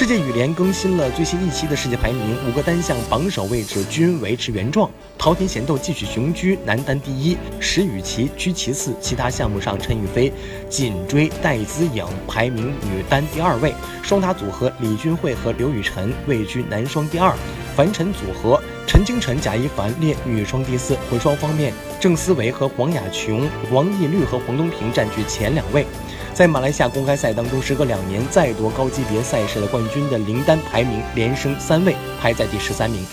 [0.00, 4.90] 世界羽联更新了最新一期的世界排名，五个单项榜首位置均维持原状。
[5.18, 8.94] 桃田贤斗继续雄居男单第一，石宇奇居其次。
[8.98, 10.32] 其他项目上，陈雨菲
[10.70, 13.74] 紧追戴资颖，排名女单第二位。
[14.02, 17.34] 双打组合李俊慧和刘雨辰位居男双第二。
[17.76, 20.96] 樊晨组合陈清晨、贾一凡列女双第四。
[21.10, 25.84] 混双方面，郑思维和黄雅琼、王懿律和黄东萍占据前两位。
[26.40, 33.04] 在马来西亚公开赛当中，时隔两年再夺高级别赛事的冠军的林丹排名连升三位，排在第十三名。